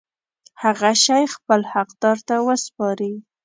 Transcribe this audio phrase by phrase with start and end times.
[0.63, 3.13] هغه شی خپل حقدار ته وسپاري.